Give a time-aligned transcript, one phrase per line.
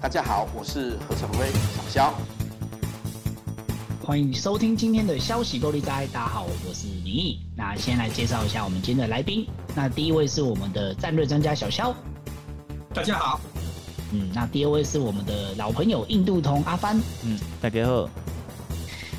[0.00, 2.14] 大家好，我是何成威，小肖。
[4.00, 6.06] 欢迎收听今天的消息够力哉。
[6.12, 7.40] 大家好，我是林毅。
[7.56, 9.44] 那先来介绍一下我们今天的来宾。
[9.74, 11.92] 那第一位是我们的战略专家小肖。
[12.94, 13.40] 大家好。
[14.12, 16.96] 嗯，那第二位是我们的老朋友印度通阿帆。
[17.24, 18.08] 嗯，大家好。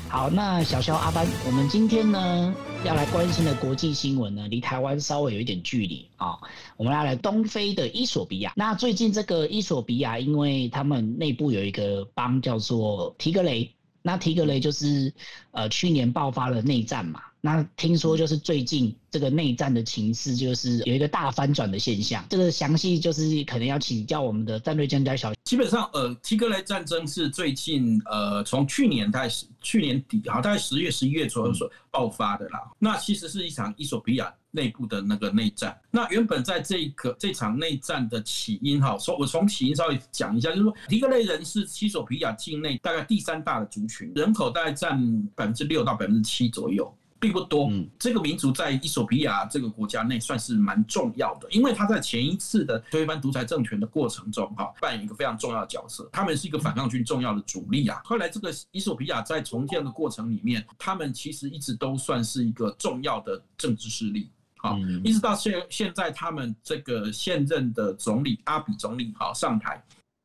[0.08, 6.38] 好，那小肖阿帆，我们今天呢要来关心的国际新闻呢，离台湾稍微有一点距离啊。
[6.78, 8.52] 我们要来东非的伊索比亚。
[8.56, 13.70] 那最近这个伊索比亚，因为他们内部有一个邦叫做提格雷。
[14.02, 15.12] 那提格雷就是，
[15.50, 17.20] 呃，去年爆发了内战嘛。
[17.42, 22.24] 那听说就是最近这个内战的情势，就是有一个大翻转的现象。
[22.28, 25.32] 这个详细就是可能要请教我们的战略专家小。
[25.44, 32.60] 基本上，呃，提格雷战争是最近，呃，从去年开始，去年底啊，大概十月、十一月左右所爆发的啦。
[32.78, 35.76] 那其实是一场伊索比亚内部的那个内战。
[35.90, 45.00] 那原本在这个这场内战的起因，哈，说我从起因稍微讲一下，就是说提格雷人是衣索比亚境内大概第三大的族群，人口大概占
[45.34, 46.94] 百分之六到百分之七左右。
[47.20, 56.08] 并不多，这个民族在伊索比亚这个国家内算是蛮重要的，因为他在前一次的推翻独裁政权的过程中，哈，扮演一个非常重要的角色。
[56.10, 58.00] 他们是一个反抗军重要的主力啊。
[58.04, 69.84] 后来这个伊索比亚在重建的过程里面，他们其实一直都算是一个重要的政治势力，好，一直到现现在他们这个现任的总理阿比总理好上台。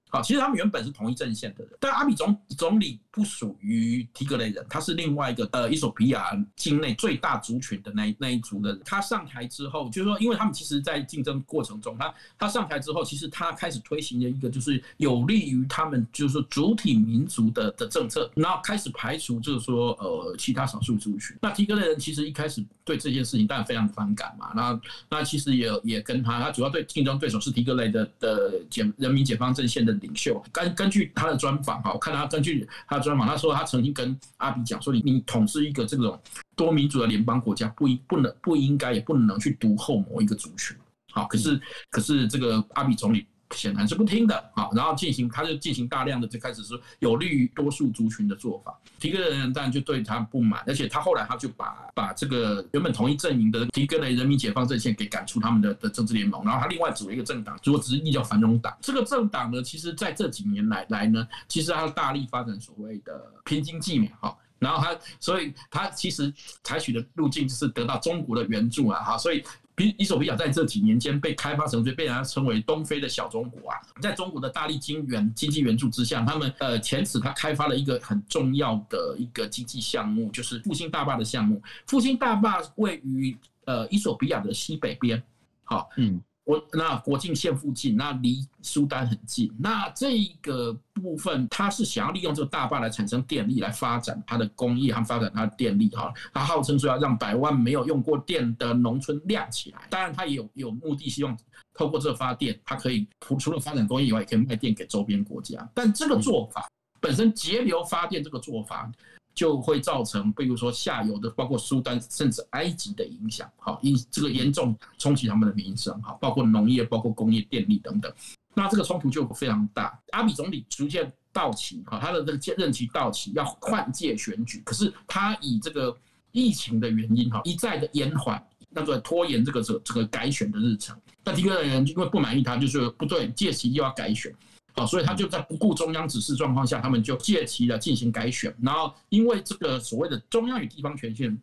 [0.09, 8.81] 好，其实他们原本是同一阵线的人，但阿比总总理不属于提格雷人，他是另外一个呃，衣索比亚境内最大族群的那一那一族的人。
[8.85, 21.35] 他上台之后，就是说，因为他们其实，在竞争过程中，他他上台之后，其实他开始推行了一个就是有利于他们就是说主体民族的的政策，然后开始排除就是说呃其他少数族群。
[21.41, 29.94] 那提格雷人其实一开始对这件事情当然非常反感嘛，那那其实也也跟他，他主要对竞争对手是提格雷的的解人民解放阵线的。
[29.99, 36.19] 领袖根根据他的专访哈，我看他根据他的专访，他说他曾经跟阿比讲说，你你统治一个这种
[36.55, 40.75] 多民族的联邦国家，不应不能不应该也不能去独厚某一个族群，
[41.11, 43.25] 好，可是可是这个阿比总理。
[43.51, 48.75] 显然是不听的啊，然后进行，他就进行大量的就开始说有利于多数族群的做法。
[48.99, 58.75] 提格雷人当然就对他不满，而且他后来他就把把这个原本同一阵营的提格雷人民解放阵线给赶出他们的的政治联盟，然后他另外组了一个政党，如果直译叫繁荣党。
[58.81, 69.43] 这个政党呢，其实在这几年来来呢，其实他大力发展所谓的拼经济嘛，哈，然后他所以他其实采取的路径就是得到中国的援助啊，哈，所以。
[69.75, 73.77] 比伊索比亚在这几年间被开发成，就被人家称为东非的小中国啊。
[74.01, 81.61] 在中国的大力经援、经济援助之下，他们呃前此他开发了一个很重要的一个经济项目，就是复兴大坝的项目。
[81.87, 83.35] 复兴大坝位于
[83.65, 85.21] 呃伊索比亚的西北边，
[85.63, 86.21] 好，嗯。
[86.45, 89.51] 我那国境线附近，那离苏丹很近。
[89.59, 96.13] 那这个部分，它是想要利用这个大坝来产生电力，来发展它的工业和发展它的电力哈。
[96.31, 99.79] 它号称说要让百万没有用过电的农村亮起来。
[99.89, 101.35] 当然，它也有有目的，希望
[101.73, 105.67] 透过这个发电，它可以除除了发展工业以外，也可以卖电给周边国家。
[105.73, 106.67] 但这个做法
[107.01, 108.91] 本身节流发电，这个做法。
[109.35, 118.11] 就会造成，比如说下游的，包括苏丹甚至埃及的影响，哈，因这个严重冲击他们的民生，哈，包括农业、包括工业、电力等等，
[118.53, 119.99] 那这个冲突就非常大。
[120.11, 125.95] 阿比总理逐渐到期，哈，他的这个任期到期要换届选举，可是他以这个
[126.31, 130.97] 疫情的原因，哈，一再的延缓，那个拖延这个这这个改选的日程。
[131.25, 134.33] 那提格雷人因为不满意他，就说不对，届期又要改选。
[134.75, 138.53] 好，所以他就在不顾中央指示状况下，他们就借题了进行改选。
[138.61, 141.37] 然后因为这个所谓的中央与地方权限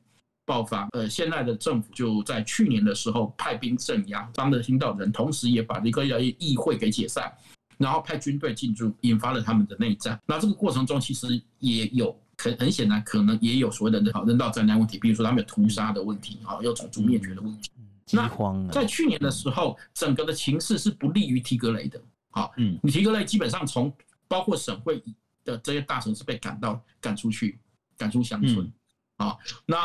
[0.45, 7.33] 爆发，呃，现在的政府就在去年的时候派兵镇压当的领导人，同时也把这个议会给解散，
[7.79, 10.21] 然后派军队进驻，引发了他们的内战。
[10.27, 17.71] 那这个过程中其实也有很很显然可能也有所谓的人人道灾难问题，比如说他们有屠杀的问题，啊，有种族灭绝的问题。
[18.05, 18.69] 饥荒。
[18.69, 21.99] 在去年的时候，整个的情势是不利于提格雷的。
[22.33, 23.95] 好，嗯，你提个类基本上从
[24.27, 25.01] 包括省会
[25.45, 27.59] 的这些大城市被赶到赶出去，
[27.97, 28.73] 赶出乡村，
[29.17, 29.37] 啊，
[29.67, 29.77] 那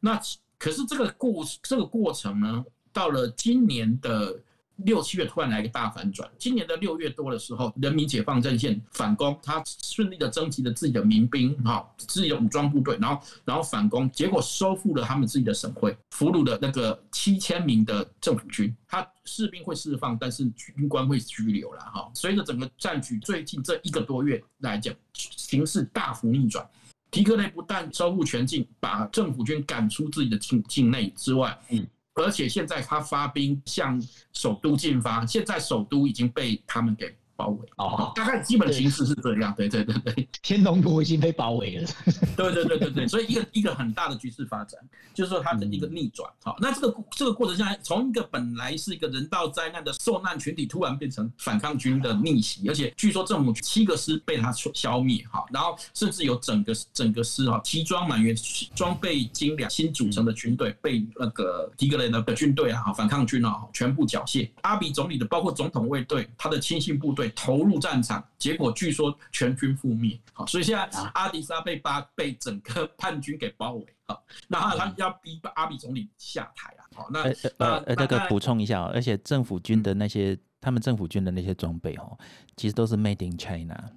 [0.00, 0.20] 那
[0.58, 4.38] 可是这个过这个过程呢，到了今年的
[4.76, 6.28] 六七月突然来一个大反转。
[6.38, 18.74] 今年的六月多的时候，人民解放阵线反攻，他顺利的征集了自己的民兵，哈，自己的武装部队，然后然后反攻，结果收复了他们自己的省会，俘虏了那个七千名的政府军。
[18.88, 22.10] 他士兵会释放，但是军官会拘留了，哈。
[22.14, 26.68] 随着整个战局最近这一个多月来讲，形势大幅逆转。
[27.10, 31.86] 提格雷不但收复全境，把政府军赶出自己的境境内之外，嗯。
[32.14, 34.00] 而且现在他发兵向
[34.32, 37.68] 首都进发，现在首都已经被他们给包围。
[37.76, 39.54] 哦，大概基本形势是这样。
[39.56, 41.88] 对对对对，天龙国已经被包围了。
[42.36, 44.80] 对对对对对，所以一个一个很大的局势发展，
[45.12, 46.30] 就是说它的一个逆转。
[46.42, 55.24] 好，那这个这个过程下来，从一个本来是一个人道灾难的受难群体，突然变成反抗军的逆袭，而且据说政府七个师被他消灭。
[55.30, 58.34] 好，然后甚至有整个整个师哈，齐装满员、
[58.74, 64.50] 装备精良、新组成的军队被那个提格雷的军队啊，反抗军啊，全部缴械。
[64.62, 70.18] 阿比总理的包括总统卫队，他的亲信部队投入战场，结果据说全军覆灭。
[70.32, 73.86] 好，所以现在阿迪沙被巴被整个叛军给包围。
[74.06, 76.84] 好，那他要逼阿比总理下台啊。
[76.94, 77.22] 好，那
[77.58, 82.18] 呃呃，这个补充一下，而且政府军的那些，他们政府军的那些装备哦，
[82.56, 83.90] 其实都是 Made in China。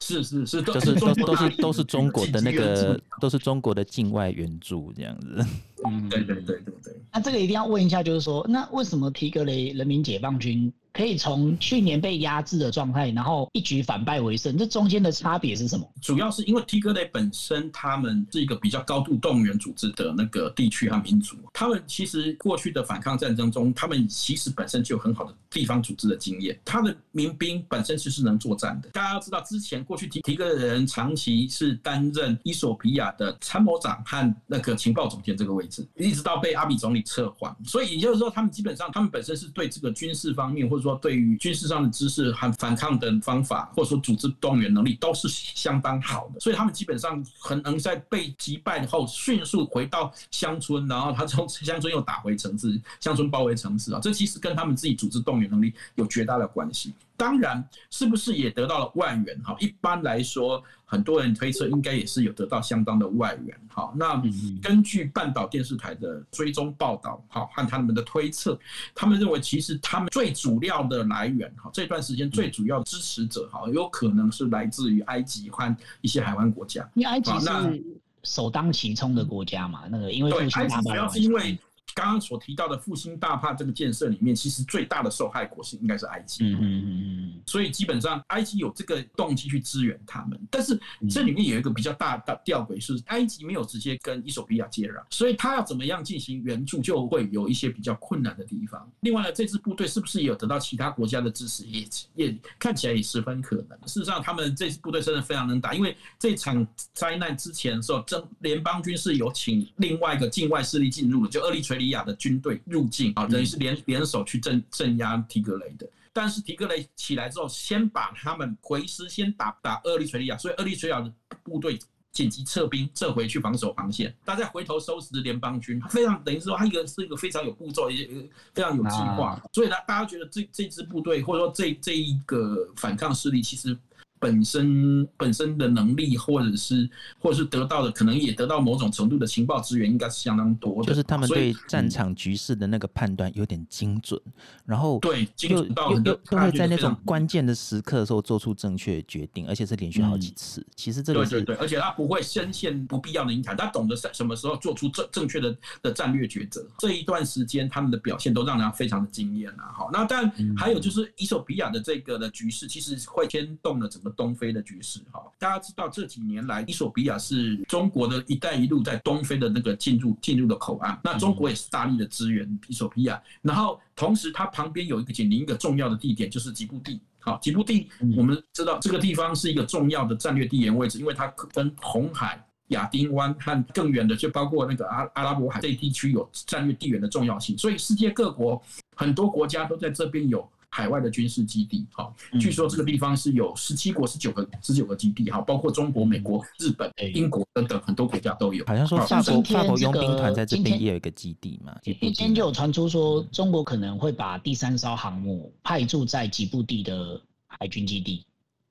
[0.00, 5.44] 是是是，都是都都是都是中国的那个，都是中国的境外援助这样子。
[5.86, 6.96] 嗯，对对对对对。
[7.12, 10.72] 那这个一定要问一下，就是说，那为什么提格雷人民解放军？
[10.90, 15.88] 可以从去年被压制的状态，然后一举反败为胜，这中间的差别是什么？
[16.02, 28.88] 主要是因为提格雷本身他们是一个比较高度动员组织的那个地区和民族，他们其实过去的反抗战争中，他们其实本身就有很好的地方组织的经验，他的民兵本身就是能作战的。
[28.88, 40.98] 大家要知道，之前过去提提格雷人长期是担任伊索比亚的参谋长和那个情报总监这个位置，一直到被阿比总理撤换，所以也就是说，他们基本上他们本身是对这个军事方面或者说。
[41.00, 56.92] 对于军事上的知识和反抗的方法，或者说组织动员能力都是相当好的，所以他们基本上很能在被击败后迅速回到乡村，然后他从乡村又打回城市，乡村包围城市啊，这其实跟他们自己组织动员能力有绝大的关系。
[57.18, 59.36] 当然，是不是也得到了外援？
[59.42, 63.60] 哈，一般来说，很多人推测应该也是有得到相当的外援。
[63.68, 64.22] 哈，那
[64.62, 68.56] 根据半岛电视台的追踪报道，哈，和他们的推测，
[68.94, 76.88] 他们认为其实他们最主要的来源，哈，这段时间最主要的支持者，哈，有可能是来自于埃及和一些海湾国家。
[76.94, 77.84] 因为埃及是
[78.22, 81.58] 首当其冲的国家嘛，那个因为对埃及主要是因为。
[81.94, 86.44] 刚刚所提到的复兴大坝这个建设里面，其实最大的受害国是应该是埃及。
[86.44, 90.78] 嗯嗯嗯，所以基本上埃及有这个动机去支援他们，但是
[91.10, 98.88] 这里面有一个比较大的吊诡是，埃及没有直接跟伊索比亚接壤，所以他要怎么样进行援助，就会有一些比较困难的地方。
[99.00, 103.78] 另外呢，这支部队是不是也有得到其他国家的支持，也也看起来也十分可能。
[103.86, 115.88] 事实上，他们这支部队真的非常能打，因为这场灾难之前的时候，政联邦军是有请另外一个境外势力进入的，就厄立垂里亚的军队入境啊，等于是联联手去镇镇压提格雷的。
[116.12, 121.10] 但是提格雷起来之后，先把他们回师先打打厄立垂利亚，所以厄立垂利亚的
[121.42, 121.78] 部队
[122.12, 128.06] 紧急撤兵撤回去防守防线，大家回头收拾联邦军，非常等于说他一个是一个非常有步骤，也
[128.52, 129.40] 非常有计划。
[129.52, 133.78] 所以呢，大家觉得这这支部队或者说这这一个反抗势力，其实。
[134.18, 136.88] 本身本身的能力，或者是
[137.18, 140.88] 或者是得到的，可能也得到某种程度的情报资源，应该是相当多的。
[140.88, 144.20] 就是他们对战场局势的那个判断有点精准，
[144.64, 150.66] 然后对精准到很多，都会在那种关键的时刻的时候做出正确决定，而且是连续好几次。
[150.74, 156.66] 其实这个是对对对，而且他不会深陷不必要的泥潭，他懂得什什么时候做出正正确的的战略抉择。
[156.78, 159.70] 这一段时间他们的表现都让人非常的惊艳啊！
[159.72, 164.07] 好，那但还有就是伊索比亚的这个的局势，其实会牵动了整个。
[164.10, 188.62] 东非的局势，哈，大家知道这几年来，伊索比亚是中国的一带一路在东非的那个进入进入的口岸，那中国也是大力的支援伊索比亚，然后同时它旁边有一个紧邻一个重要的地点，就是吉布地，好，吉布地我们知道这个地方是一个重要的战略地缘位置，因为它跟红海、亚丁湾和更远的就包括那个阿阿拉伯海这一地区有战略地缘的重要性，所以世界各国
[188.96, 190.48] 很多国家都在这边有。
[190.78, 198.64] 海外的军事基地，好，据说这个地方是有十七国、十九个、十九个基地，哈，包括中国、美国、日本、英国等等很多国家都有。
[198.64, 201.76] 好像说法国法国佣兵团在这边也有一个基地嘛。
[201.82, 208.24] 今天就有传出说，中国可能会把第三艘航母派驻在吉布地的海军基地。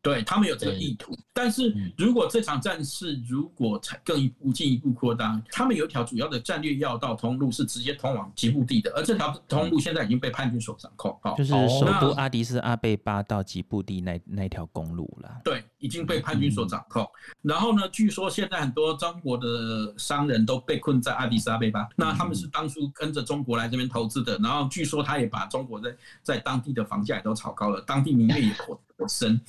[0.08, 11.12] 对，他们有这个意图，但是如果这场战事如果才更一步进一步扩大，他们有一条主要的战略要道通路是直接通往吉布地的，而这条通路现在已经被叛军所掌控。
[11.24, 15.42] 哦，就是首都阿迪斯阿贝巴到吉布地那那条公路了。
[15.44, 17.06] 对，已经被叛军所掌控。
[17.42, 28.80] 然后呢，据说现在很多中国的商人都被困在阿迪斯阿贝巴，那他们是当初跟着中国来这边投资的，然后据说他也把中国在在当地的房价也都炒高了，当地民怨也火。
[28.98, 29.40] 我深，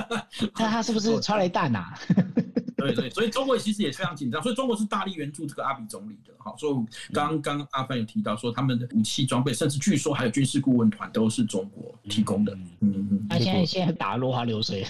[0.58, 1.92] 那他是不是超雷弹呐？
[2.76, 6.34] 对对，所以中国其实也非常紧张，所以中国是大力援助这个阿比总理的。
[6.38, 6.74] 好，所以
[7.14, 12.52] 刚刚阿凡有提到说，他们的武器装备，甚至据说还有军事顾问团都是中国提供的。
[12.80, 13.26] 嗯嗯。
[13.30, 14.86] 那现在现在打落花流水，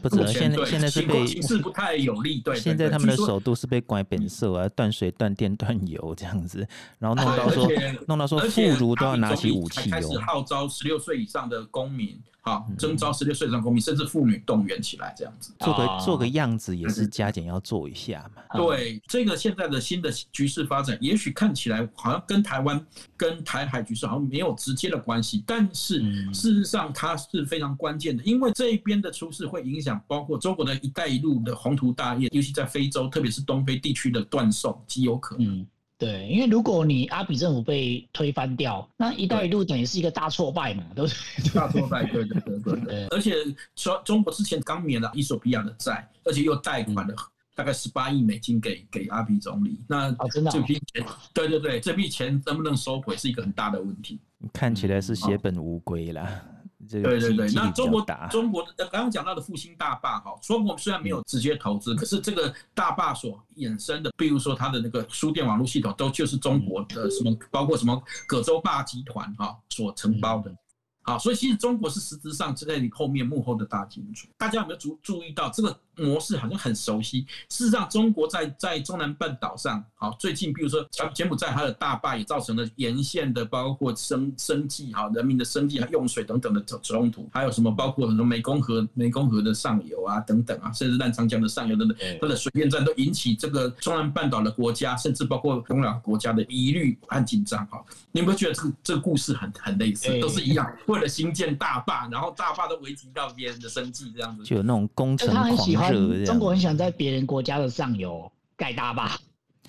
[0.00, 2.40] 不止，现在现在是被形势不太有利。
[2.40, 6.64] 对，现在他们的首都是被关本色啊，断水、断电、断油这样子，
[7.00, 7.68] 然后弄到说
[8.06, 9.92] 弄到说妇孺都要拿起武器哦。
[9.92, 12.16] 开始号召十六岁以上的公民。
[12.46, 15.50] 好，征召十六岁以上公民，甚至妇女动员起来，这样子。
[15.60, 18.42] 做个做个样子，也是加减要做一下嘛。
[18.54, 22.86] 对，这个现在的新的局势发展，也许看起来好像跟台湾、
[23.16, 26.02] 跟台海局势好像没有直接的关系，但是
[26.34, 35.66] 事实上它是非常关键的，因为这一边的出事会影响包括中国的一带一路的宏图大业，尤其在非洲，特别是东非地区的断送极有可能。
[35.96, 41.14] 对，因为如果你阿比政府被推翻掉，那一带一路等于是一个大挫败嘛，都是
[41.54, 42.04] 大挫败。
[42.06, 43.06] 对对对对对。
[43.08, 43.34] 而且
[43.76, 47.14] 说中国之前刚免了伊索比亚的债，而且又贷款了
[47.54, 49.78] 大概十八亿美金给给阿比总理。
[49.88, 50.10] 那
[50.50, 54.18] 这笔钱，对对对，这笔钱能不能收回是一个很大的问题。
[54.52, 56.42] 看起来是血本无归啦。
[56.90, 70.54] 对对对，那中国中国刚刚讲到的复兴大坝哈，中国虽然没有直接投资，可是这个大坝所衍生的，比如说它的那个输电网络系统，都就是中国的什么，包括什么葛洲坝集团哈所承包的。
[71.04, 74.26] 好，所以其实中国是实质上是在你后面幕后的大金主。
[74.38, 77.26] 大家有没有注注意到这个模式好像很熟悉？
[77.50, 97.84] 事实上，中国在在中南半岛上，好，最近比如说柬柬埔寨它的大坝也造成了沿线的包括生生计哈，人民的生计和用水等等的冲突，还有什么包括很多湄公河湄公河的上游啊等等啊，甚至烂长江的上游等等，它的水电站都引起这个中南半岛的国家，甚至包括东亚国家的疑虑和紧张哈。
[98.10, 100.66] 你有没有觉得这个这个故事很很类似，都是一样？
[100.94, 106.24] 为了兴建大坝，然后大坝都危及到别人的生计，这样子就有那种工程狂热。
[106.24, 109.18] 中国很喜欢在别人国家的上游盖大坝，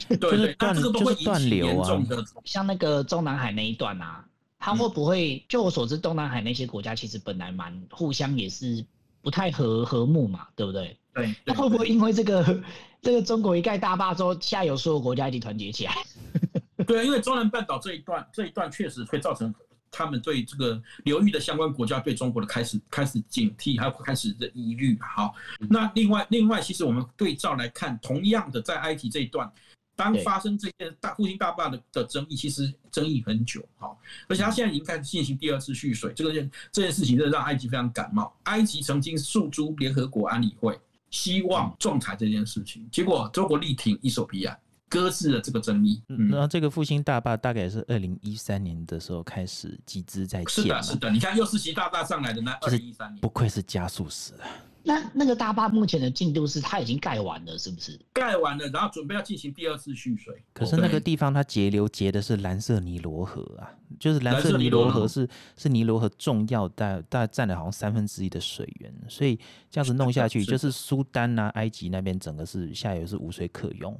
[0.08, 2.24] 对对，那这个都会引起严重的。
[2.44, 4.24] 像那个中南海那一段啊，
[4.60, 5.44] 它会不会？
[5.50, 8.86] 就我所知，东南海那些国家其实本来蛮互相也是
[9.22, 10.96] 不太和和睦嘛，对不对？
[11.14, 11.36] 对。
[11.44, 12.62] 那会不会因为这个
[13.02, 15.96] 这个中国一盖大坝之后，下游所有国家一起团结起来？
[16.86, 19.52] 对，因为中南半岛这一段，这一段确实会造成
[19.96, 25.00] 他们对这个流域的相关国家对中国的开始开始警惕，还有开始的疑虑。
[25.00, 25.34] 好，
[25.70, 29.50] 那另外另外，其实我们对照来看，同样的在埃及这一段，
[29.96, 33.66] 当发生这件大复兴大坝的的争议，其实争议很久。
[33.78, 33.98] 好，
[34.28, 38.36] 而且他现在已经开始进行第二次蓄水，这个件这件事情真的让埃及非常感冒。
[38.44, 40.78] 埃及曾经诉诸联合国安理会，
[41.10, 44.60] 希望仲裁这件事情，结果中国力挺衣索比亚。
[44.96, 46.02] 搁置了这个争议。
[46.08, 50.64] 嗯，那这个复兴大坝大概是二零一三年的时候开始集资在建。
[50.64, 51.12] 是的，是的。
[51.12, 54.48] 你看，又是习大大上来的那二零一三年，不愧是加速师啊。
[54.88, 58.00] 那那个大坝目前的进度是它已经盖完了，是不是？
[58.14, 60.40] 盖完了，然后准备要进行第二次蓄水。
[60.54, 63.66] 可是那个地方它截流截的是蓝色尼罗河啊，
[64.00, 69.40] 就是蓝色尼罗河是是尼罗河重要大大概占了好像三分之一的水源，所以
[69.72, 74.00] 这样子弄下去，就是苏丹啊、埃及那边整个是下游是无水可用。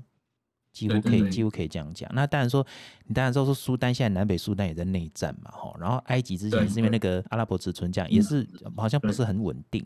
[0.76, 2.12] 几乎可以，几乎可以这样讲。
[2.14, 2.66] 那当然说，
[3.08, 5.74] 你当然知道说，苏丹现在南北苏丹也在内战嘛，哈。
[5.80, 9.82] 然后埃及之前是因为那个阿拉伯之春这样，也是好像不是很稳定。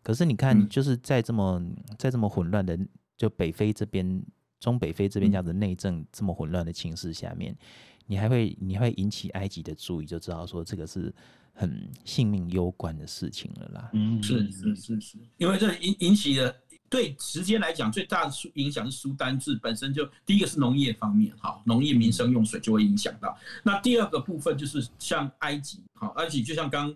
[0.00, 1.60] 可是你看，就是在这么
[1.98, 2.78] 在这么混乱的，
[3.16, 4.22] 就北非这边、
[4.60, 7.52] 中北非这边这样的内政这么混乱的情势下面，
[8.06, 11.12] 你还会你还会引起埃及的注意，就知道说这个是
[11.52, 13.90] 很性命攸关的事情了啦。
[13.92, 16.54] 嗯，是是是是，因为这引引起了。
[16.90, 23.36] 对时间来讲，最大的影响是苏丹治本身就第一个是农业方面，哈，农业民生用水就会影响到。
[23.62, 26.94] 那第二个部分就是像埃及，哈，埃及就像刚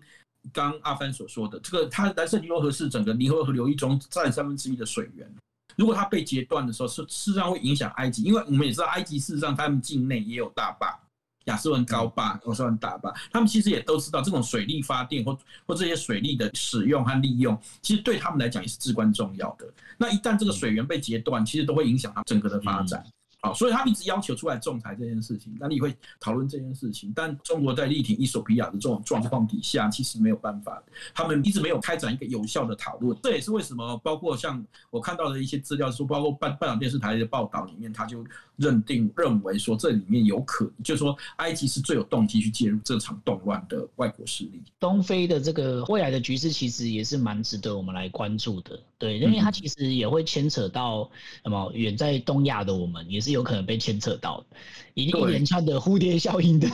[0.53, 5.31] 刚阿帆所说的，这个它蓝色尼罗河是整个尼罗河流域中占三分之一的水源。
[5.77, 10.99] 如果它被截断的时候，是事实上会影响埃及，因为我们也知道埃及事实上他们境内也有大坝。
[11.45, 19.67] 亚斯文高坝、亚斯文大坝，他们其实也都知道，这种水力发电或或这些水利的使用和利用，其实对他们来讲也是至关重要的。
[19.99, 23.05] 那一旦这个水源被截断，其实都会影响它整个的发展。
[23.45, 27.13] 好，所以他们一直要求出来仲裁这件事情，那你会讨论这件事情。
[27.13, 30.81] 但中国在力挺伊索比亚的这种状况底下，其实没有办法，
[31.13, 33.19] 他们一直没有开展一个有效的讨论。
[33.21, 38.25] 这也是为什么，包括像我看到的一些资料说，包括半半岛电视台的报道里面，他就
[38.62, 44.62] 认定认为说这里面有可能，就是说埃及是最有动机去介入这场动乱的外国势力。
[44.78, 51.11] 东非的这个未来的局势其实也是蛮值得我们来关注的，对，因为它其实也会牵扯到
[51.42, 54.57] 什么远在东亚的我们也是有可能被牵扯到的，
[54.95, 56.69] 一一连串的蝴蝶效应的。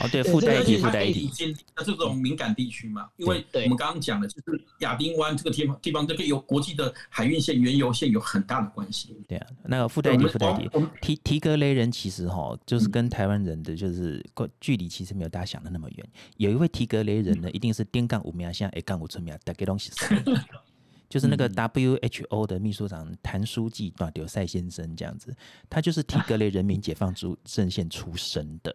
[0.00, 1.54] 哦，对，附带一体，附带一体。
[1.76, 9.16] 那这种敏感地区嘛，因为我们刚刚讲的就是亚丁湾这个地方，地方这个有国际的海运线、原油线有很大的关系。
[9.28, 10.70] 对啊，那个附带一体，附带一体。
[11.04, 14.24] 提提格雷人其实哈，就是跟台湾人的就是
[14.58, 16.06] 距离其实没有大家想的那么远。
[16.38, 19.90] 有一位提格雷人呢，一定是丁杠五秒，现在一杠五村苗，大概东西
[21.14, 25.32] 就是那个 WHO 的秘书长谭书记啊，丢赛先生这样子，
[25.70, 28.74] 他就是提格雷人民解放主阵线出身的。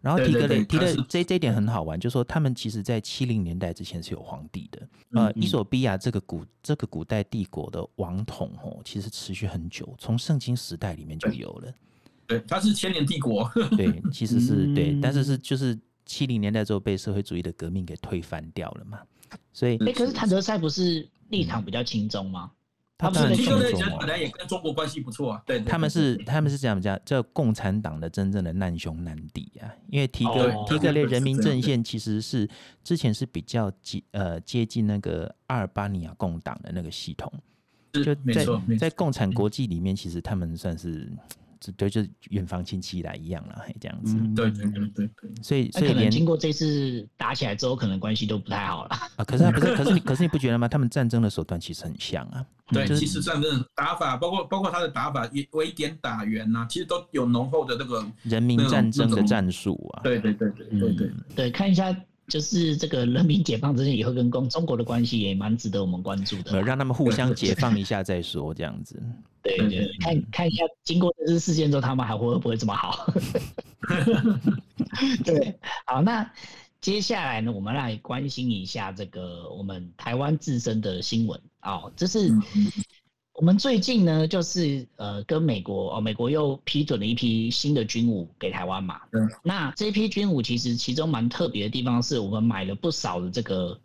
[0.00, 4.88] 然后提格雷提的这这一点很好玩，就是说他们其实在七零年代之前是有皇帝的。
[5.12, 11.72] 呃，伊索比亚这个古这个古代帝国的王统哦，其实持续很久，从圣经时代里面就有了。
[12.26, 13.48] 对，它是千年帝国。
[13.76, 18.98] 对，其实是对，但是是就是七零年代之后被社会主义的革命给推翻掉了嘛。
[19.52, 22.50] 所以，哎，可是谭德赛不是立场比较亲中吗？
[22.98, 25.42] 他们是亲中，本来也跟中国关系不错啊。
[25.44, 29.68] 对，他们是他们是这样讲，叫共产党的真正的难兄难弟啊。
[29.88, 32.48] 因为提格提格列人民阵线其实是
[32.82, 37.30] 之前是比较接呃接近那个阿尔巴尼亚共党的那个系统，
[37.92, 38.46] 就在
[38.78, 41.12] 在共产国际里面，其实他们算是。
[41.76, 44.16] 对，就是远房亲戚来一样了，这样子。
[44.34, 45.10] 对对对对，
[45.42, 48.90] 所以所以连经过这次打起来之后，可能关系都不太好了。
[49.16, 50.68] 啊，可是可是可是你 可是你不觉得吗？
[50.68, 52.44] 他们战争的手段其实很像啊。
[52.68, 60.02] 对，其实战争打法，包括包括他的打法，围点打援呐，其实都有浓厚的那个人民战争的战术啊。
[60.02, 61.94] 对对对对对对对，看一下。
[62.28, 69.00] 就是这个人民解放之前以后跟中中国的关系也蛮值得我们关注的，让他们互相解放一 下再说，这样子。
[69.42, 69.56] 对
[70.00, 73.12] 看看一下经过这次事件之后，他们还会不会这么好？
[75.24, 75.56] 对，
[75.86, 76.28] 好，那
[76.80, 82.30] 接下来呢，我们来关心一下这个我们台湾自身的新闻哦，这是。
[83.36, 88.98] 我们最近呢，就是呃，跟美国哦，美国又批准了一批新的军武给台湾嘛。
[89.12, 89.28] 嗯。
[89.42, 93.78] 那这批军武其实其中蛮特别的地方，是我们买了不少的这个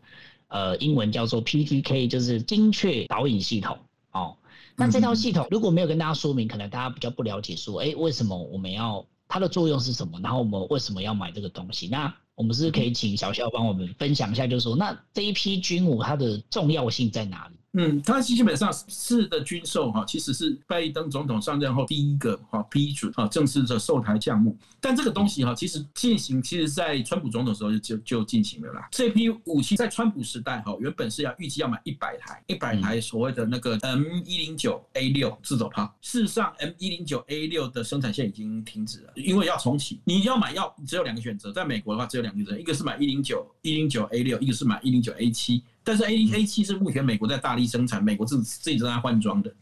[0.48, 3.78] 呃，英文叫做 PTK，就是精确导引系统
[4.14, 4.38] 哦。
[4.78, 10.18] 那这套系统如果没有跟大家说明，可能大家比较不了解，说，哎，为什么我们要它的作用是什么？
[10.24, 11.90] 然后我们为什么要买这个东西？
[11.90, 17.56] 那我们是可以请小肖帮我们分享一下，就是说，那这一批军武它的重要性在哪里？
[17.74, 24.58] 嗯，它基本上是的军售哈，其实是拜登总统上任后第一个哈批准哈正式的售台项目。
[24.82, 28.90] 但这个东西哈，其实进行，其实在川普总统的时候就就进行了啦。
[28.92, 35.96] 这批武器在川普时代哈，原本是要预计要买一百台，一百台所谓的那个 M 一零九 A 六自走炮。
[36.02, 40.02] 事实上，M 一零九 A 六的生产线已经停止了，因为要重启。
[40.04, 45.64] 你要买要只有两个选择，在美国的话只有两个选择，一个是买一零九一零九 A 六，一个是买一零九 A 七。
[45.84, 49.54] 但是 A A 七是目前美国在大力生产，美国自自己正在换装的，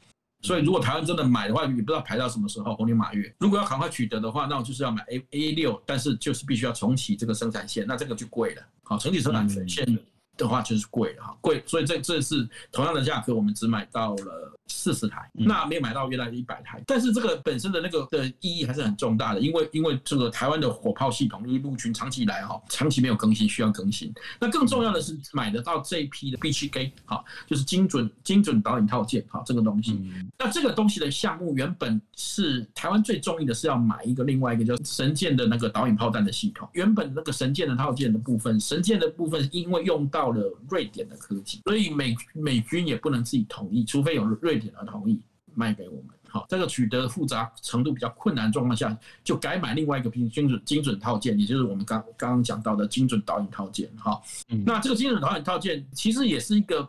[0.41, 3.34] 所以如果台湾真的买的话，也不知道排到什么时候，猴年马月。
[3.39, 8.62] 如果要赶快取得的话，那我就是要买 A A 六，但是就是必须要重启这个生产线，那这个就贵了。
[8.84, 9.99] 好，重启生产线
[10.39, 14.56] 的话就是贵了哈，贵，所以这这次同样的价格，我们只买到了。
[14.71, 24.13] 四十台，那没有买到原来的一百台，但是这个本身的那个的意义还是很重大的，因为因为这个台湾的火炮系统，因为陆军长期以来哈，长期没有更新，需要更新。
[24.39, 29.99] 那更重要的是买得到这一批的 B7K 哈，就是精准精准导引套件哈，这个东西。
[30.38, 36.69] 那这个东西的项目原本是台湾最中意的是要买一个另外一个叫神剑的那个导引炮弹的系统。
[36.73, 44.59] 原本那个神剑的套件的部分，神剑的部分因为用到了瑞典的科技，所以美美军也不能自己同意，除非有瑞。
[44.59, 45.21] 典的同意
[45.55, 54.21] 卖给我们，好，这个取得复杂程度比较困难状况下，就改买另外一个精准精准套件，也就是我们刚刚刚讲到的精准导引套件，哈，
[54.65, 56.85] 那这个精准导引套件其实也是一个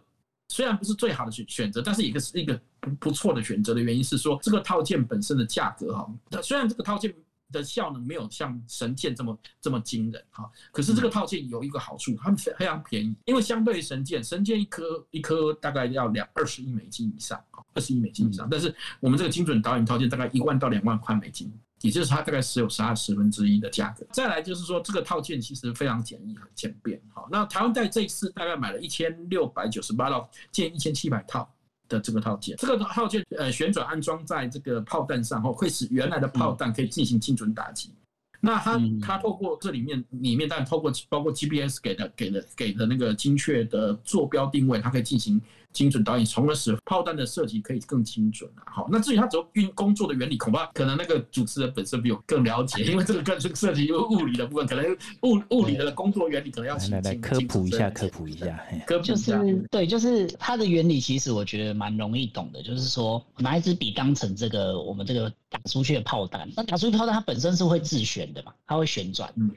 [0.48, 7.14] 虽然不是最好的选选择，但是也是一个不不错的选择的原因是说，这个套件本身的价格，哈，虽然这个套件。
[7.52, 17.42] 的效能没有像神剑这么这么惊人哈，可是这个套件有一个好处，它们非常便宜，因为相对于神剑，神剑一颗一颗大概要两二十亿美金以上，
[17.74, 24.06] 二十亿美金以上，但是我们这个精准导引套件大概一万到两万块美金，也就是它大概只有十二十分之一的价格。
[24.12, 31.52] 再来就是说，这个套件其实非常简易很简便，好，那台湾在这一次大概买了一千六百九十八套，建一千七百套。
[31.90, 37.92] 的这个套件，这个套件呃旋转安装在这个炮弹上后，会使原来的炮弹可以进行精准打击。
[38.40, 45.38] 那它它透过这里面里面，但透过包括 GPS 给的给的给的那个精确的坐标定位，它可以进行
[45.72, 48.62] 精准导引，从而使炮弹的射击可以更精准啊。
[48.66, 54.84] 好，那至于它怎么运工作的原理，恐怕可能那个主持人本身比我更了解， 因为这个更是涉及物理的部分，可能
[55.22, 58.46] 物物理的工作原理可能要请来来科普一下，科普一下，
[58.86, 59.38] 科普一下。
[59.38, 69.32] 就是对，就是它的原理其实我觉得蛮容易懂的，就是说拿一支笔当成这个我们这个打出去的炮弹，那打出去炮弹它本身是会自旋的嘛，它会旋转。
[69.36, 69.50] 嗯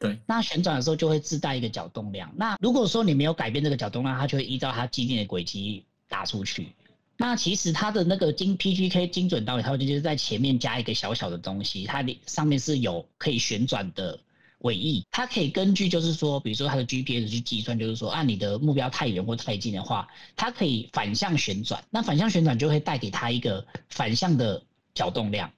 [0.00, 2.32] 对，那旋转的时候就会自带一个角动量。
[2.34, 6.72] 那如果说你没有改变这个角动量，它就会依照它既定的轨迹打出去。
[7.18, 14.18] 那其实它的那个精 PGK 精准导引，它就是在前面加一个小小的东西，它的上面是有可以旋转的
[14.60, 21.84] 尾翼，它可以根据就是说，比如说它的 GPS 去计算，就是说按你的目标太远或太近的话，它可以反向旋转。
[21.90, 24.62] 那反向旋转就会带给它一个反向的
[24.94, 25.52] 角动量。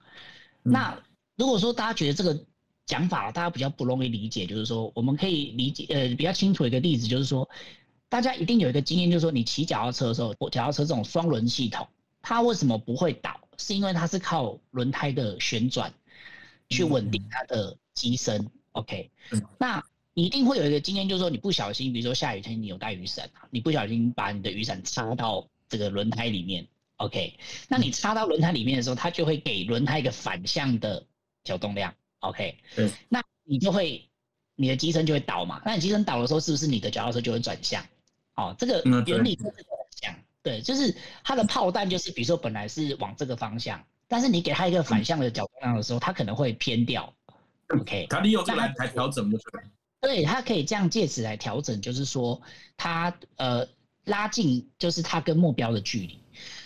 [0.65, 1.01] 嗯、那
[1.37, 2.45] 如果说大家觉得这个，
[2.87, 7.49] 讲法大家比较不容易理解，就是说我们可以理解呃比较清楚一个例子，就是说
[8.09, 11.87] 大家一定有一个经验，就是说你骑脚踏车的时候，脚踏车这种双轮系统，
[12.21, 13.41] 它为什么不会倒？
[13.59, 15.93] 是因为它是靠轮胎的旋转
[16.69, 18.51] 去稳定它的机身。
[18.73, 19.11] OK，
[19.59, 26.67] 那你一定会有一个经验，就是说你不小心，比如说下雨天你有带雨伞，你不小心把你的雨伞插到这个轮胎里面。
[26.97, 27.35] OK，
[27.69, 31.07] 那你插到轮胎里面的时候，它就会给轮胎一个反向的
[31.45, 31.95] 角动量。
[32.23, 34.09] OK，对，那你就会，
[34.57, 35.61] 你的机身就会倒嘛。
[35.65, 37.85] 那你机身倒的时候，是不是你的脚踏车就会转向？
[38.35, 40.17] 哦，这个原理就是这样。
[40.43, 47.13] 对，就是它的炮弹就是，比如说本来是往这个方向，但是你给它一个反向的角度量的时候，它可能会偏掉。
[47.69, 49.63] OK，它利用这个来调整就对。
[50.01, 52.41] 对，它可以这样借此来调整，就是说
[52.77, 53.69] 它呃
[54.05, 56.22] 拉近，就是它跟目标的距离。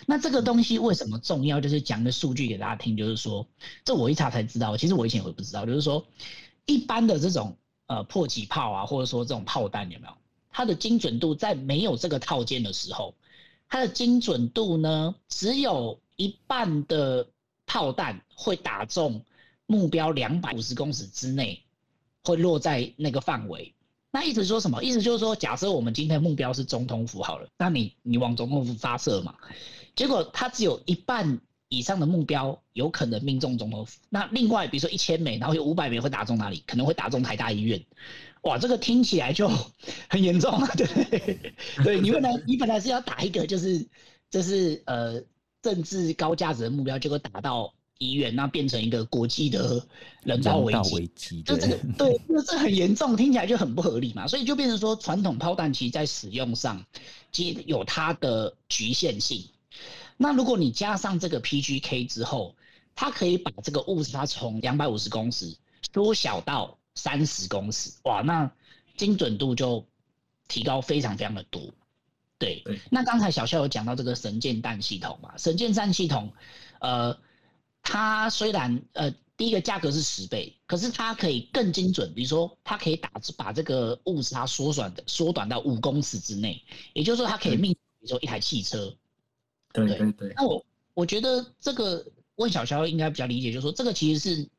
[0.09, 1.59] 那这个东西为什么重要？
[1.59, 3.45] 就是讲个数据给大家听，就是说，
[3.83, 4.77] 这我一查才知道。
[4.77, 6.05] 其实我以前我也不知道，就是说，
[6.65, 10.13] 一般的这种呃迫击炮啊，或者说这种炮弹有没有？
[10.49, 13.15] 它的精准度在没有这个套件的时候，
[13.67, 17.27] 它的精准度呢，只有一半的
[17.65, 19.21] 炮弹会打中
[19.65, 21.61] 目标两百五十公尺之内，
[22.23, 23.73] 会落在那个范围。
[24.09, 24.81] 那意思说什么？
[24.81, 29.35] 意思就是说，假设我们今天目标是总统府好了，那你你往总统府发射嘛，
[29.97, 33.99] 结果他只有一半以上的目标有可能命中总统府。
[34.09, 36.63] 那另外比如说一千枚，然后有五百枚会打中哪里？
[36.65, 37.83] 可能会打中台大医院。
[38.43, 39.49] 哇，这个听起来就
[40.07, 40.71] 很严重啊！
[40.77, 41.51] 对
[41.83, 43.85] 对，你本来你本来是要打一个就是
[44.29, 45.21] 就是呃
[45.61, 47.73] 政治高价值的目标，结果打到。
[47.99, 49.83] 医院那变成一个国际的
[50.21, 50.71] 人道危
[51.15, 56.85] 机， 就这个对，那这很严重，听起来就很不合理嘛，所以就变成说传统炮弹其实在使用上
[57.31, 59.43] 其实有它的局限性。
[60.17, 62.55] 那如果你加上这个 PGK 之后，
[62.95, 65.55] 它可以把这个误差从两百五十公尺
[65.93, 68.51] 缩小到三十公尺，哇，那
[68.97, 69.85] 精准度就
[70.47, 71.61] 提高非常非常的多。
[72.37, 76.33] 对，那刚才小肖有讲到这个神箭弹系统嘛，神箭弹系统，
[76.79, 77.17] 呃。
[77.89, 82.13] 它虽然呃，第一个价格是十倍，可是它可以更精准。
[82.13, 88.93] 比如说，它可以打把这个误差缩短的缩短到五公尺之内，也就是说，它可以命，比如说一台汽车。
[89.85, 90.33] 对对对。
[90.35, 94.49] 那我我觉得这个问小肖应该比较理解，就是说这个其实是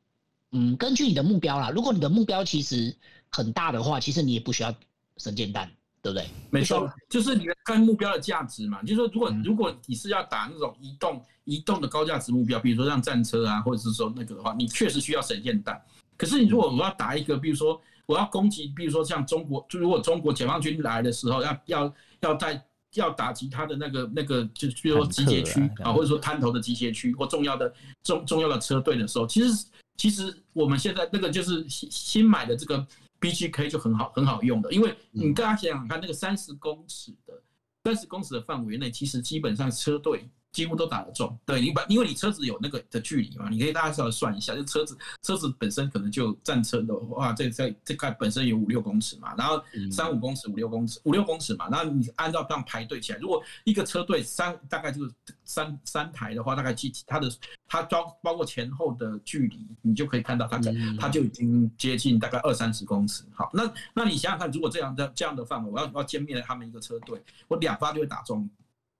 [0.51, 1.69] 嗯，根据你的目标啦。
[1.69, 2.95] 如果你的目标其实
[3.29, 4.73] 很大的话，其实你也不需要
[5.17, 5.69] 神剑弹。
[6.01, 6.25] 对不对？
[6.49, 8.81] 没错，就是你的看目标的价值嘛。
[8.83, 15.77] 就是说，如果如果你是要打那种移动移动的高价值目标，比如说像战车啊，或者是说那个的话，你确实需要神剑弹。
[16.15, 27.73] 可是你如果我要打一个，比如说我要攻击，比如说像中国，就如果中国解放军来的时候，要要要在要打击他的那个那个，就比如说集结区啊，或者说滩头的集结区或重要的
[28.03, 29.65] 重重要的车队的时候，其实
[29.97, 32.85] 其实我们现在那个就是新新买的这个。
[33.21, 37.33] BGK 就很好很好用的，因为你大家想想看，那个三十公尺的
[37.83, 40.29] 三十公尺的范围内，其实基本上车队。
[40.51, 55.11] 几乎都打得中，对你把，因为你车子有那个的距离嘛，你可以大概稍微算一下，就车子车子本身可能就战车的话，这这这块本身有五六公尺嘛，然后三五公尺、五六公尺、五六公尺嘛，然后你按照这样排队起来，如果一个车队三大概就是
[55.45, 57.31] 三三台的话，大概机它的
[57.67, 60.59] 它装包括前后的距离，你就可以看到它
[60.99, 63.23] 它就已经接近大概二三十公尺。
[63.33, 68.49] 好，那那你想想看，如果这样的这样的范围，我要我要歼灭了他们一个车队，我两发就会打中。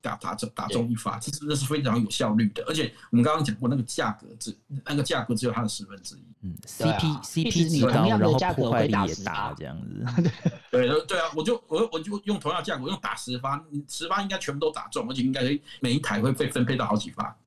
[0.01, 6.23] 打打中打中一发，其实这是非常有效率的，而且我们刚刚讲过那个价格只那个价格只有它的十分之一。
[6.41, 10.31] 嗯，CP CP 值高，然后破坏力也大，这样子。
[10.71, 15.41] 对 对啊，我就我我就用同样价格，我用打十发，你十发应该全部都打中，而且应该
[15.81, 17.37] 每一台会被分配到好几发。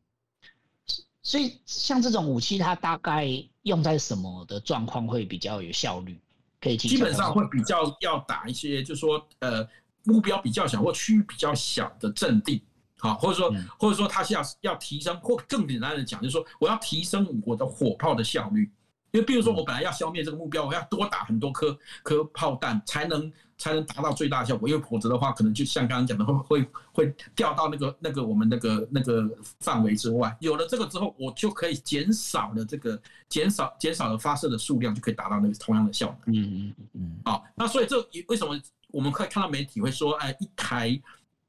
[1.22, 3.26] 所以像这种武器，它大概
[3.62, 6.20] 用在什么的状况会比较有效率？
[6.60, 9.66] 可以基本上会比较要打一些，就是说呃。
[10.04, 12.62] 目标比较小或区域比较小的阵地，
[12.98, 18.70] 好，或者说或者说他是要要提升，或更简单的讲，就是说我要提升我的火炮的效率。
[19.14, 24.66] 因为，比如说，我本来要消灭这个目标，我要多打很多颗颗炮弹，才能才能达到最大的效果。
[24.66, 29.28] 因为否则的话，可能就像刚刚讲的，会会会掉到那个那个我们那个那个
[29.60, 30.34] 范围之外。
[30.40, 36.16] 有了这个之后，我就可以减少了这个减少减少了发射的数量，就可以达到那个同样的效果。
[36.28, 37.20] 嗯嗯嗯。
[37.26, 38.58] 好，那所以这为什么
[38.92, 41.00] 我们可以看到媒体会说，哎，一台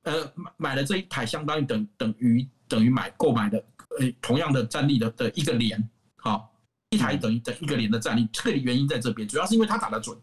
[0.01, 3.63] 呃买买了这一台，相当于等等于等于买购买的
[3.99, 6.49] 呃同样的战力的的一个连，好。
[6.89, 10.15] 一台等于等一个连的战力，这个原因在这边，主要是因为他打得准。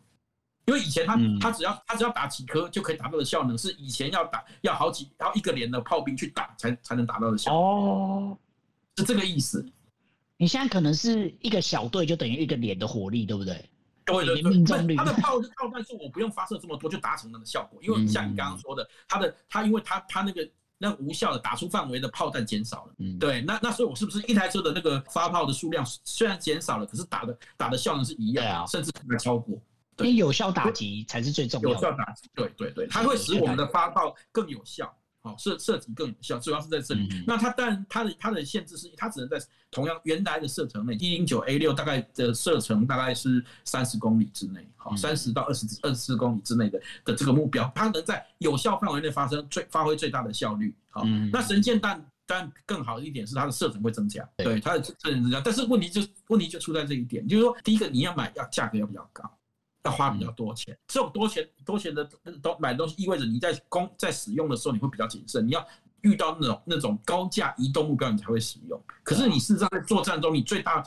[0.66, 7.61] 因为以前他他只要他只要打几颗就可以达到的效能，是以前要打要好几要一个连的炮兵去打才才能达到的效能。
[7.61, 8.38] 哦，
[8.98, 9.66] 是这个意思。
[10.37, 13.68] 你现在可能是一个小队就等于一个连的火力，对不对？
[14.12, 14.96] 对对对。
[14.96, 20.49] 他的炮炮弹是我不用发射这么多就达成那个效果，因为像你刚刚说的，他的他因为他他那个。
[20.83, 29.61] 那无效的打出范围的炮弹减少了，嗯，对，那那所以我是不是一台车的那个发炮的数量虽然减少了，可是打的打的效能是一样，啊，甚至还超过。
[29.99, 31.75] 因为有效打击才是最重要的。
[31.75, 34.90] 有效打击，对对对，它会使我们的发炮更有效。
[35.22, 37.06] 好，射射击更有效，主要是在这里。
[37.12, 39.38] 嗯、那它但它的它的限制是，它只能在
[39.70, 50.74] 同样原来的射程内，一零九 A 六大概的射程大概是三十公里之内，好，三十到二十二十四公里之内的的这个目标，它能在有效范围内发生最发挥最大的效率。
[50.88, 59.30] 好，嗯、那神剑弹但更好的一点是它的射程会增加，对，它的射程增加，但是问题就问题就出在这一点，就是说第一个你要买要价格要比较高。
[59.85, 62.05] 要花比较多钱，这种多钱多钱的
[62.43, 65.66] 都买东西，意味着你在工在使用的时候你会比较谨慎，你要
[66.03, 68.81] 遇到那种那种高价移动目标你才会使用。
[69.03, 70.85] 可是你事实上在作战中，你最大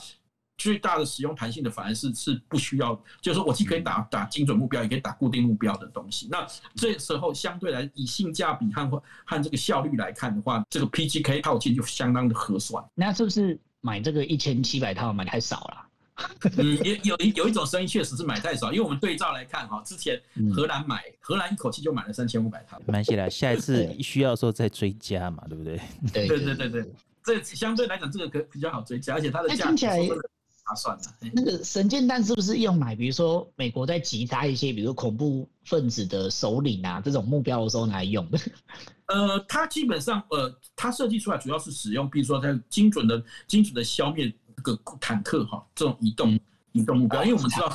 [0.56, 6.28] 最大的使用弹性的反而是是不需要，就是说我既可以打打精准目标，也可以打固定目标的东西。
[6.30, 12.84] 那这时候相对来以性价比和和这个效率来看的话，这个 PGK 套件就相当的合算。
[12.94, 15.83] 那是不是买这个一千七百套买太少了？
[16.58, 20.20] 嗯，也有一有一种声音确实是买太少，因为我们对照来看哈，之前
[20.54, 25.80] 荷兰买荷兰一口气就买了三千五百套，蛮起来，下一次需要的时候再追加嘛，对不对？
[26.14, 26.84] 对对对对，
[27.24, 30.16] 这相对来讲这个可比较好追加，而且它的价格
[30.64, 31.04] 划算的。
[31.32, 32.94] 那个神剑弹是不是用买？
[32.94, 38.38] 比如说美国在击杀一些，比如说恐怖分子的首领啊这种目标的时候来用的？
[39.06, 44.32] 呃，它基本上呃，它设计出来主要是使用，比如说它精准的精准的消灭。
[44.62, 46.38] 个坦克哈，这种移动
[46.72, 47.74] 移动目标，因为我们知道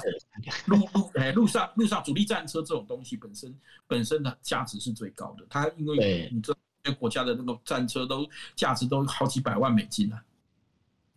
[0.66, 3.56] 路路哎路上路上主力战车这种东西本身
[3.88, 10.24] 本身的价值是最高的，它因为你知道这些国家的那个战车都价值都好几百万美金啊，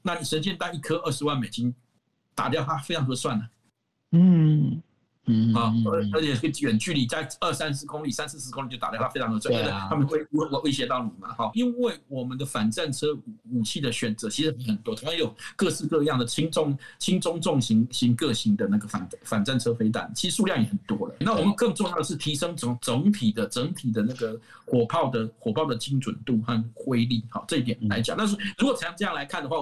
[0.02, 1.74] 那你神剑弹一颗二十万美金
[2.34, 3.48] 打掉它非常合算的，
[4.12, 4.82] 嗯。
[5.26, 9.52] 嗯啊，而而且是远距离在二三十公里、三四十公里就打掉它，非常的准。
[9.52, 11.32] 对啊，他们会威威胁到你嘛？
[11.34, 13.16] 哈，因为我们的反战车
[13.50, 21.14] 武器的选择其实很多，同样有各式各样的轻重、轻中重型型各型的那个反反战车飞弹，其实数量也很多了。
[21.20, 27.24] 那我们更重要的是提升整整体的整体的那个火炮的火炮的精准度和威力。
[27.30, 29.56] 好，这一点来讲，但是如果从这样来看的话。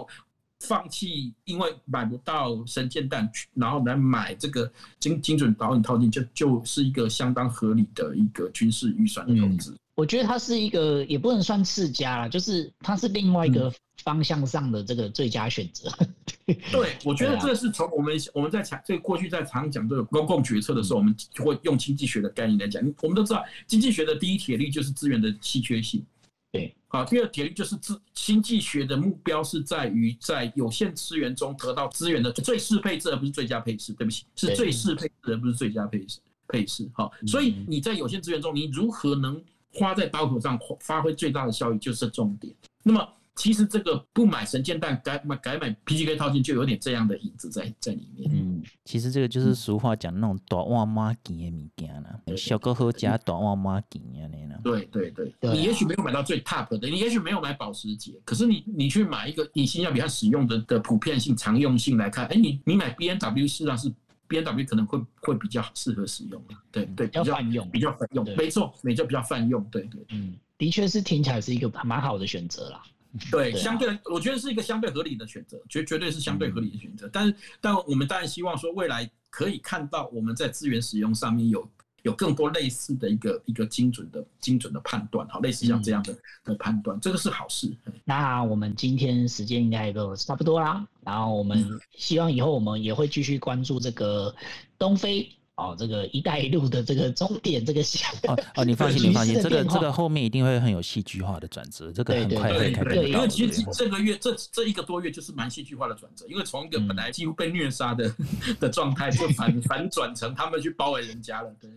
[0.61, 9.77] 放弃，因为买不到神剑弹，然后来买这个精精准导引套件，就就是一个相当合理的一个军事预算的投资。
[9.95, 13.71] 我觉得它是一个，也不能算次佳啦，就是它是另外一个
[14.03, 15.91] 方向上的这个最佳选择。
[16.47, 22.83] 对，我觉得这是从我们我们在讲这个过去在常讲这个公共决策的时候，我们就会用经济学的概念来讲。
[23.03, 26.03] 我们都知道，经济学的第一铁律就是资源的稀缺性。
[26.53, 33.93] 对，好，第二点就是资经济学的目标是在于在有限资源中得到资源的最适配置，而不是最佳配置。
[33.93, 36.19] 对不起，是最适配置，而不是最佳配置。
[36.49, 42.53] 配置，好，所以你在有限资源中，你如何能花在刀口上发挥最大的效益，就是重点。
[42.83, 43.09] 那么。
[43.37, 48.31] 其实这个不买神剑蛋，改买改买 PGK 套件，就有点这样的影子在在里面。
[48.33, 54.61] 嗯，其实这个就是俗话讲那种大碗妈钱的物件啦，小哥喝加大碗妈钱啊那样。
[54.63, 55.11] 对对。
[55.11, 63.93] 对，你也许没有买到最 top 的，你也许没有买保时捷，可是你你去买一个你性价比它使用的的普遍性、常用性来看，哎，你你买 B N W 事实上是
[64.29, 72.83] B N W 可能会会比较适合使用的，对对，比较泛用，比较泛用，没错，没错，比较泛用，对对，嗯，的确是听起来是一个蛮好的选择啦。
[73.31, 77.09] 对，相对我觉得是一个相对合理的选择，绝绝对是相对合理的选择。
[77.13, 81.69] 但是，但我们当然希望说，未来可以看到我们在资源使用上面有
[82.03, 87.71] 有更多类似的一个一个精准的精准的判断，好，类似像这样的的判断，这个是好事。
[88.05, 94.35] 那我们今天时间应该也都差不多啦，然后我们希望以后我们也会继续关注这个
[94.79, 95.29] 东非。
[95.61, 102.95] 哦，这个“一带一路”的这个终点，这个想哦哦，你放心， 你放心，这个这个后面一定会很有戏剧化的转折，这个很快会看到。
[102.95, 111.55] 因为其实这个月这这一个多月就是蛮戏剧化的转折，因为从一个本来几乎被虐杀的、嗯、的状态，就反反转成他们去包围人家了。
[111.61, 111.71] 对，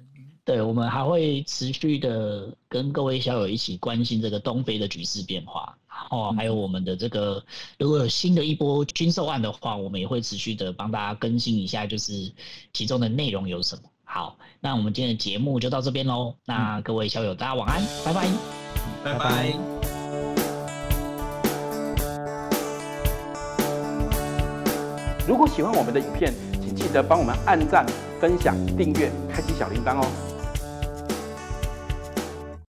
[0.45, 5.77] 对，我们还会持续的跟各位小友一起关心这个东非的局势变化。
[6.09, 7.43] 哦，还有我们的这个，
[7.79, 12.31] 如果有新的一波军售案的话，我们也会持续的帮大家更新一下，就是
[12.71, 13.81] 其中的内容有什么。
[14.03, 16.35] 好，那我们今天的节目就到这边喽。
[16.45, 18.27] 那各位校友，大家晚安，拜拜，
[19.03, 19.53] 拜拜。
[25.27, 27.85] 如果喜欢我们的影片，请记得帮我们按赞、
[28.19, 30.32] 分享、订阅、开启小铃铛哦。